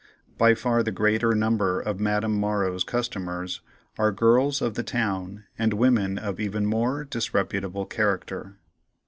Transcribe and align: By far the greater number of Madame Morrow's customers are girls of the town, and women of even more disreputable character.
By 0.35 0.55
far 0.55 0.81
the 0.81 0.91
greater 0.91 1.35
number 1.35 1.79
of 1.79 1.99
Madame 1.99 2.33
Morrow's 2.33 2.83
customers 2.83 3.61
are 3.99 4.11
girls 4.11 4.59
of 4.59 4.73
the 4.73 4.81
town, 4.81 5.43
and 5.59 5.73
women 5.75 6.17
of 6.17 6.39
even 6.39 6.65
more 6.65 7.03
disreputable 7.03 7.85
character. 7.85 8.57